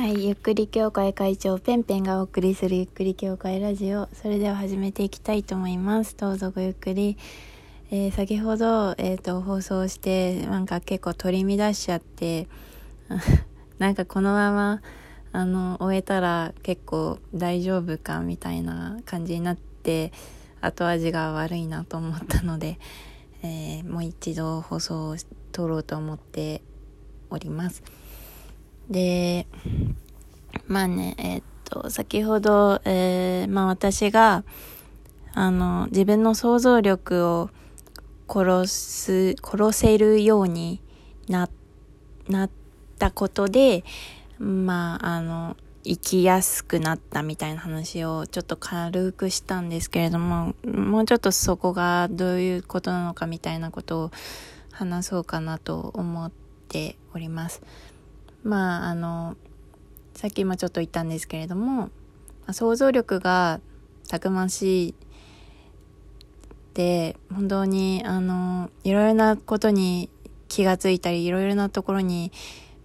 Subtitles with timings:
[0.00, 4.08] はい、ゆっくり協会会長ペンペンがお送りするゆっくり協会ラジオ。
[4.14, 6.16] それでは始めていきたいと思います。
[6.16, 7.18] どうぞごゆっくり。
[7.90, 12.48] えー先ほど、えっ、と、放送して、なんか結構取り乱しちゃって、
[13.78, 14.80] なんかこのまま、
[15.32, 20.14] あの、終えたら結構大丈夫かみたいな感じになって、
[20.62, 22.78] 後味が悪いなと思ったので、
[23.42, 25.16] えーもう一度放送を
[25.52, 26.62] 撮ろうと思って
[27.28, 27.82] おります。
[28.90, 29.46] で、
[30.66, 34.44] まあね、えーっと、先ほど、えーまあ私が、
[35.32, 37.50] あの、自分の想像力を
[38.28, 40.80] 殺す、殺せるように
[41.28, 41.48] な、
[42.28, 42.50] なっ
[42.98, 43.84] たことで、
[44.38, 54.10] まあ、あの、生きやすくなったみたいな話をちょっと軽くしたんですけれども、もうちょっとそこがどういうことなのかみたいなことを
[54.72, 56.30] 話そうかなと思っ
[56.68, 57.62] ております。
[58.42, 59.36] まあ、あの、
[60.14, 61.90] さっきもちょっと言ったんですけれども、
[62.52, 63.60] 想像力が
[64.08, 64.94] たくましいっ
[66.74, 70.10] て、本当に、あの、いろいろなことに
[70.48, 72.32] 気がついたり、いろいろなところに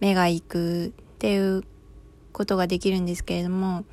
[0.00, 1.64] 目が行くっていう
[2.32, 3.84] ことができるんですけれども、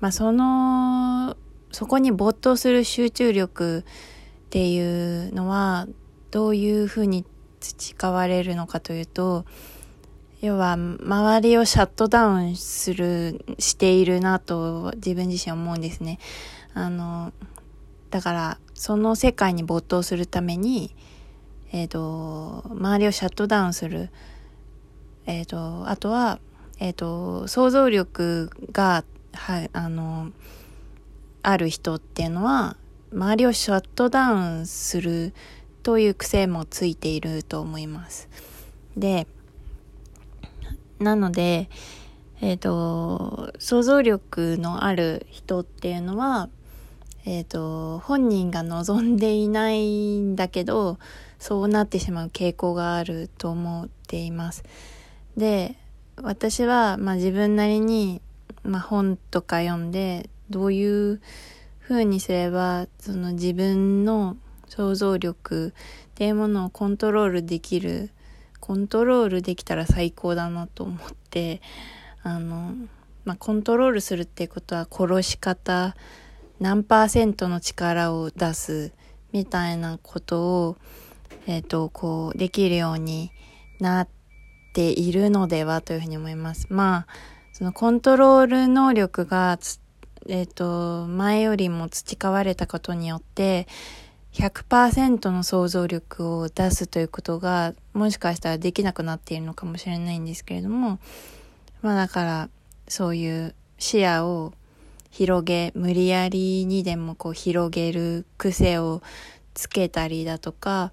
[0.00, 1.36] まあ、その、
[1.72, 3.84] そこに没頭する集中力っ
[4.50, 4.80] てい
[5.28, 5.86] うのは、
[6.30, 7.24] どういうふうに
[7.60, 9.44] 培われるのかというと、
[10.40, 16.18] 要は周りをシャットダウンするしているなと自分自身思うんですね。
[16.72, 17.32] あの
[18.08, 20.94] だからその世界に没頭するために
[21.72, 24.10] えっ、と周りをシャットダウンする。
[25.26, 26.40] えっ、とあとは
[26.78, 30.32] えっ、と想像力がはいあの
[31.42, 32.76] ある人っていうのは
[33.12, 35.34] 周りをシャットダウンする
[35.82, 38.28] という癖もついていると思います。
[38.96, 39.26] で
[41.00, 41.68] なので、
[42.42, 46.48] えっ、と、想像力のある人っていうのは、
[47.24, 50.98] えっ、と、本人が望んでいないんだけど、
[51.38, 54.62] そうなってしまう傾向があると思っています。
[55.36, 55.76] で、
[56.22, 58.20] 私は、まあ自分なりに、
[58.62, 61.20] まあ本とか読んで、どういう
[61.80, 64.36] 風にすれば、その自分の
[64.68, 65.72] 想像力っ
[66.14, 68.10] ていうものをコントロールできる
[68.70, 70.98] コントロールできたら最高だなと思っ
[71.28, 71.60] て
[72.22, 72.72] あの、
[73.24, 75.96] まあ、コントロールするってことは殺し方
[76.60, 78.92] 何パーセントの力を出す
[79.32, 80.76] みたいなことを、
[81.48, 83.32] えっ、とこうできるように
[83.80, 84.08] なっ
[84.72, 86.68] ているのではというふうに思います。
[86.70, 87.12] まあ
[87.52, 89.80] そのコントロール能力がつ
[90.28, 93.66] えっ、と前よりも培われたことによって
[94.32, 100.98] 100%の想像力を出すということがもしかしたらできなくなっているのかもしれないんですけれども
[101.82, 102.48] まあだから
[102.86, 104.52] そういう視野を
[105.10, 109.02] 広げ無理やりにでもこう広げる癖を
[109.54, 110.92] つけたりだとか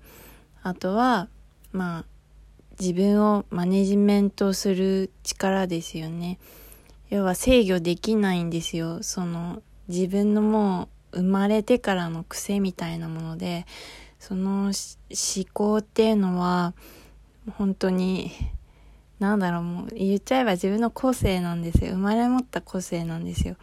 [0.63, 1.27] あとは
[1.71, 2.05] まあ
[2.79, 6.37] 自分をマネジメントする力ですよね。
[7.09, 9.01] 要は制御できないんですよ。
[9.01, 13.65] その自分のもう生まれてからの癖みたいなもので
[14.19, 14.73] その思
[15.53, 16.73] 考っていうのは
[17.57, 18.31] 本当に
[19.19, 21.93] なんだろうもう言っちゃえば自分の個性なんですよ。
[21.93, 23.55] 生まれ持った個性なんですよ。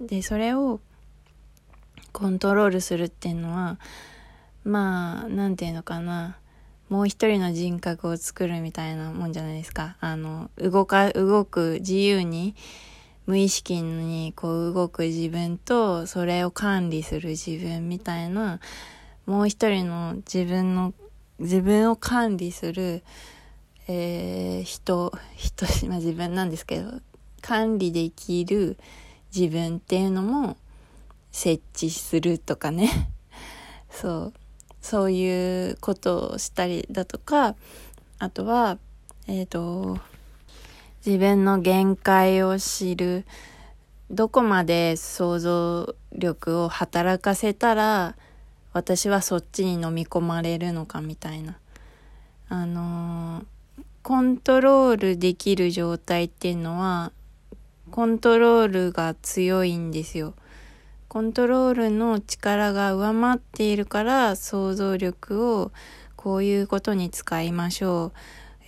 [0.00, 0.80] でそれを
[2.12, 3.78] コントロールするっていうのは
[4.64, 6.36] まあなんていうのかな。
[6.88, 9.96] もう一人の人格を作るみたいなもんじゃないですか。
[10.00, 12.56] あの動か動く自由に
[13.30, 18.58] 無意識にこう動く自分とそれを管理する自分みたいな
[19.24, 20.92] もう一人の自分の
[21.38, 23.04] 自分を管理する、
[23.86, 26.90] えー人人、 まあ、自分なんですけど
[27.40, 28.76] 管理できる
[29.32, 30.56] 自分っていうのも
[31.30, 33.12] 設置するとかね。
[33.92, 34.32] そう。
[34.82, 37.54] そういうことをしたりだとか
[38.18, 38.76] あとは
[39.28, 40.00] えっ、と
[41.04, 43.24] 自分の限界を知る。
[44.10, 48.16] どこまで想像力を働かせたら
[48.72, 51.58] 私はそっちに飲み込まれるのかみたいな。
[52.48, 53.44] あのー
[54.02, 57.12] コントロールできる状態っていうのは
[57.90, 60.34] コントロールが強いんですよ。
[61.08, 65.70] コントロールの力が上回っているから想像力を
[66.16, 68.12] こういうことに使いましょう、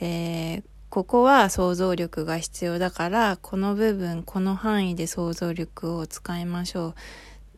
[0.01, 6.95] えーここは想像力が必要だからこの部分この範囲で想像力を使いましょうっ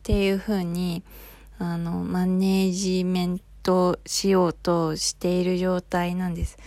[0.03, 1.03] ていうふうに
[1.59, 6.57] あのマネージメントしようとしている状態なんです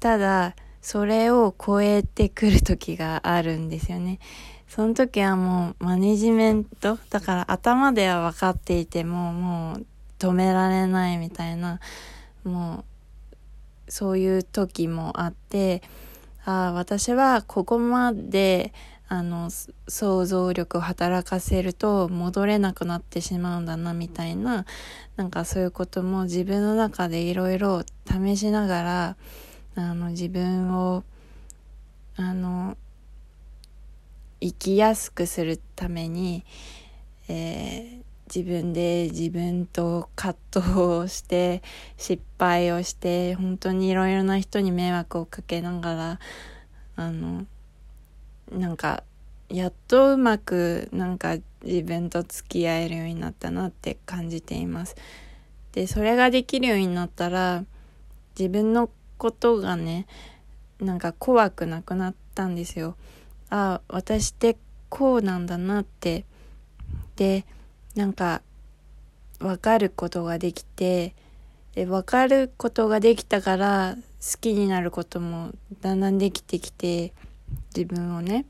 [0.00, 4.18] ただそれを超えてくる時があるんですよね。
[4.68, 9.86] その時はもうマネジメント、だから頭では分かっていてももう
[10.18, 11.78] 止められないみたいな、
[12.42, 12.91] もう
[13.88, 15.82] そういう時もあって、
[16.44, 18.72] ああ、私はここまで
[19.12, 19.50] あの
[19.88, 24.64] 想像力を働かせると戻れなくなってしまうんだなみたいな
[25.16, 29.16] なんかそういうことも自分の中でいろいろ試しながら
[29.74, 31.04] あの自分を
[32.16, 32.78] あの
[34.40, 36.44] 生きやすくするために、
[37.28, 38.01] えー、
[38.34, 41.62] 自分で自分と葛藤をして
[41.98, 46.20] 失敗をして本当にいろいろな人に迷惑をかけながら
[46.96, 47.44] あの
[48.50, 49.02] なんか
[49.50, 54.96] やっとうまくなんか自分と付き合えるようになったなって感じています。
[55.72, 57.64] でそれができるようになったら
[58.38, 58.88] 自分の
[59.18, 60.06] ことがね
[60.80, 62.96] なんか怖くなくなったんですよ。
[63.50, 64.56] ああ私って
[64.88, 66.24] こうなんだなって
[67.16, 67.44] で
[67.94, 68.42] なんか
[69.38, 71.14] 分かることができて
[71.74, 77.12] で分かることができたから好きになることもだんだんできてきて
[77.74, 78.46] 自分をね。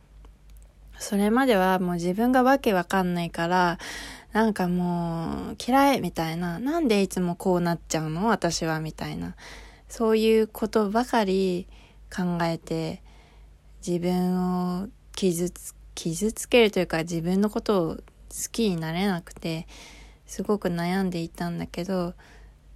[0.98, 3.78] それまではもう自分がわけわかんないから
[4.32, 6.58] なんかもう嫌いみたいな。
[6.58, 8.26] なんでいつもこうなっちゃうの？
[8.28, 9.34] 私はみたいな。
[9.88, 11.66] そういうことばかり
[12.14, 13.02] 考えて
[13.86, 17.96] 自分を傷つ傷つけるというか自分のことを
[18.32, 19.66] 好きになれなくて
[20.26, 22.14] すごく悩んでいたんだけど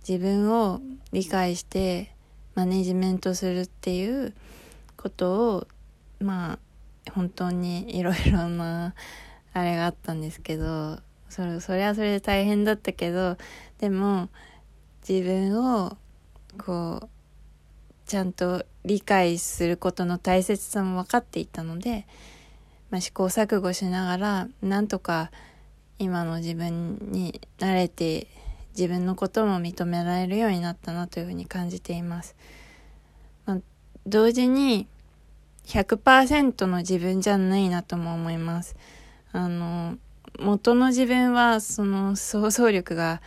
[0.06, 0.80] 自分を
[1.12, 2.14] 理解して
[2.54, 4.34] マネジメントするっていう
[4.96, 5.66] ことを
[6.20, 6.58] ま
[7.06, 8.94] あ本当にいろいろな
[9.52, 10.98] あれがあったんですけど
[11.28, 13.36] それそれはそれで大変だったけど
[13.78, 14.28] でも
[15.08, 15.96] 自分を
[16.58, 17.08] こう
[18.06, 22.06] ちゃんと理解することの大切さも分かっていたので、
[22.90, 25.30] まあ、試行錯誤しながらなんとか
[25.98, 28.28] 今の自分に慣れて
[28.76, 32.36] 自分のことも認められるようになったなというふうに感じています。
[33.46, 33.58] まあ、
[34.06, 34.86] 同時に
[35.64, 38.76] 100%の自分じゃないなとも思います。
[39.32, 39.96] あの、
[40.38, 43.22] 元の自分はその想像力が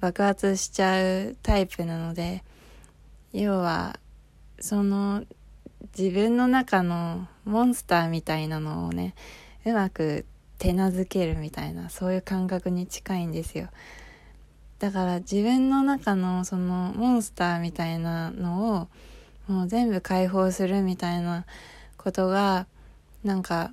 [0.00, 2.42] 爆発しちゃうタイプなので、
[3.32, 3.98] 要は、
[4.58, 5.24] その
[5.96, 9.14] 自分の中のモンスターみたいなのをね、
[9.64, 10.24] うまく
[10.58, 13.68] 手なずけるみたいな、そういう感覚に近いんですよ。
[14.78, 18.88] だから自分の中のそのモンスターみたいなの
[19.46, 21.46] をもう全部解放するみたいな
[21.96, 22.66] ことが
[23.24, 23.72] なんか、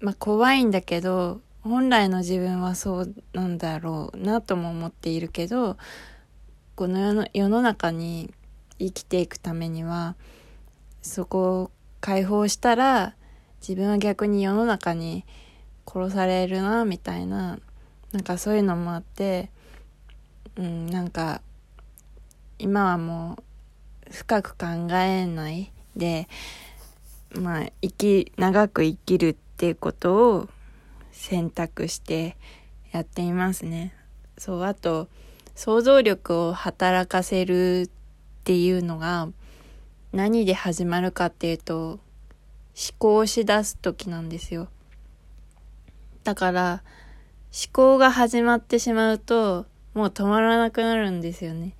[0.00, 5.76] まあ、怖いんだけど本来の自分はそうなんだろうなとも思っているけど
[6.74, 8.32] この世の世の中に
[8.78, 10.14] 生きていくためには
[11.08, 11.70] そこを
[12.00, 13.14] 解放したら
[13.60, 15.24] 自分は逆に世の中に
[15.86, 17.58] 殺されるなみたいな
[18.12, 19.50] なんかそういうのもあって
[20.56, 21.40] うんなんか
[22.58, 23.38] 今はも
[24.08, 26.28] う深く考えないで
[27.34, 30.48] まあ、生き、長く生きるっていうことを
[31.12, 32.36] 選択して
[32.92, 33.92] やっていますね。
[34.38, 35.08] そう、あと、
[35.54, 37.90] 想像力を働かせるっ
[38.44, 39.28] ていうのが
[40.12, 42.00] 何で始まるかっていうと思
[42.98, 44.68] 考し出す時なんですよ。
[46.24, 46.82] だから
[47.52, 51.72] 思考が始まってしまうともう止まらなくなるんですよね。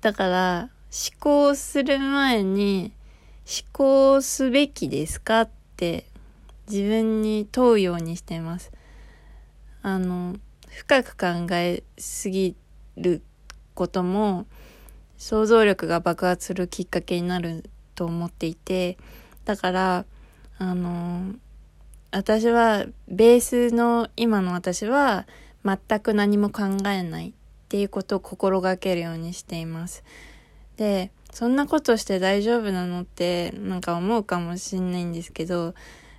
[0.00, 2.92] だから思考する前に
[3.46, 6.06] 思考すべきですかって
[6.68, 8.72] 自分に問うようにしてます。
[9.82, 10.36] あの、
[10.68, 12.56] 深く考えすぎ
[12.96, 13.22] る
[13.74, 14.46] ことも
[15.22, 18.98] 想像力が爆発するきっかけになると思っていて、
[19.44, 20.04] だから、
[20.58, 21.36] あの、
[22.10, 25.28] 私は、ベースの今の私は
[25.64, 27.32] 全く何も考えないっ
[27.68, 30.02] ていうことを心がけるようにしています。
[30.76, 35.76] で、そんなことして大丈夫なのってなんか思うかもしんないんですけど、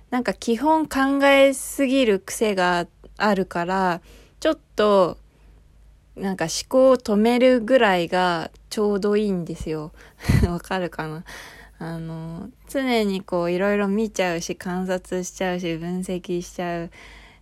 [0.08, 2.86] なんか基本考えすぎる癖が
[3.18, 4.00] あるから、
[4.40, 5.18] ちょっと
[6.16, 9.92] なんか思考を止めるぐらいがちょうどいいんですよ。
[10.50, 11.22] わかるかな？
[11.78, 16.90] あの、常にこういろいろ見ちゃうし観察しちゃうし分析しちゃうっ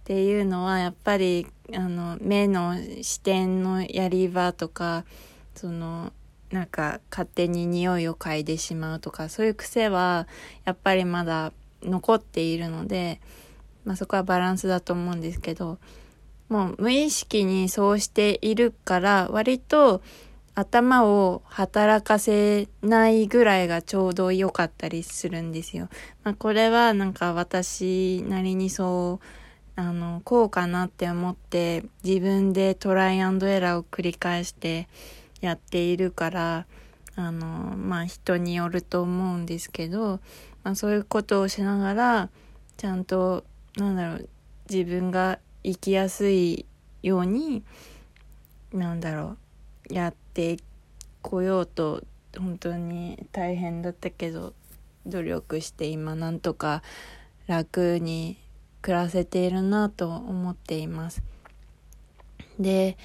[0.04, 5.06] ていうのはやっぱりあの目の視点のやり場とか
[5.54, 6.12] その
[6.50, 10.28] なんか勝手に匂いを嗅いでしまうとかそういう癖は
[10.66, 13.22] やっぱりまだ残っているので、
[13.86, 15.78] まあ、そこはバランスだと思うんですけど
[16.50, 20.02] もう無意識にそうしているから割と
[20.54, 25.88] 頭を働かせないぐらいがちょうど良かったりするんですよ。
[26.24, 29.26] まあ、これはなんか私なりにそう
[29.74, 34.88] あのこうかなって思って自分でトライアンドエラーを繰り返して
[35.40, 36.66] やっているから
[37.16, 40.20] あのまあ人によると思うんですけど、
[40.62, 42.28] まあ、そういうことをしながら
[42.76, 43.44] ちゃんと
[43.76, 44.28] なんだろう
[44.70, 46.66] 自分が生きやすい
[47.02, 47.62] ように
[48.72, 49.38] なんだろう
[49.92, 50.56] やって
[51.20, 52.02] こようと
[52.38, 54.54] 本当に大変だったけど
[55.04, 56.82] 努力して今なんとか
[57.46, 58.38] 楽に
[58.80, 61.22] 暮らせているなと思っています。
[62.58, 62.96] で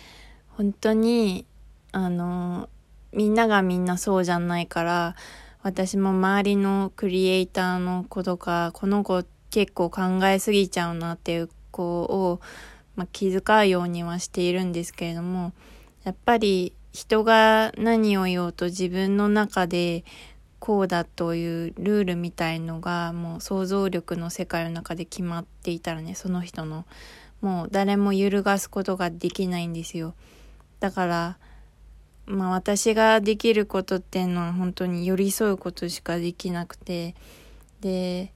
[0.50, 1.46] 本当に
[1.91, 2.70] あの
[3.12, 5.15] みんながみんなそうじゃないから
[5.63, 12.39] 私も周りのクリエイターの子とかこの子結構考えすぎちゃうなっていう子を、
[12.96, 15.51] まあ、気遣うようにはしているんですけれども
[16.03, 20.03] やっぱり人が何を言おうと自分の中で
[20.60, 26.86] こうだというルールみたいのがもう想像力の世界の中で決まっていたらねその人の
[27.41, 30.15] もう誰も揺るがすことができないんですよ。
[30.79, 31.38] だから
[32.25, 37.15] まあ私ができることっていうのは本当に寄り添うことしかできなくて
[37.82, 38.34] で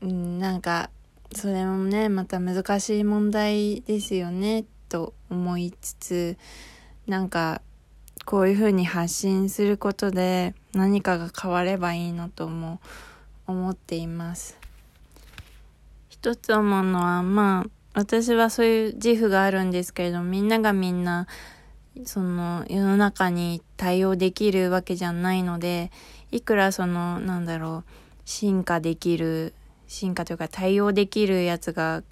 [0.00, 0.90] なんか
[1.34, 6.38] それもねまた難しい問題ですよねと思いつつ
[7.06, 7.62] なんか
[8.24, 12.80] こういうふうに発信することで何かが変わればいいなとも
[13.46, 14.58] 思っています。
[16.08, 21.28] 一つ思うのはまあ私はそういう自負があるんですけれどみんながみんな
[22.04, 25.90] その世の中に対応できるわけじゃないので
[26.30, 27.90] いくらそのなんだろう
[28.24, 29.54] 進化できる
[29.86, 32.02] 進化というか対応できるやつが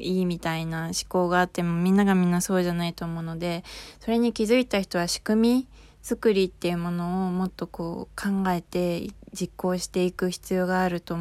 [0.00, 3.64] いいみたいな思考があってもみんながみんなそうじゃないと思うので
[4.00, 5.68] それに気づいた人は仕組み
[6.02, 11.18] 作りっていうものをもっとこう考えて実行していく必要があると思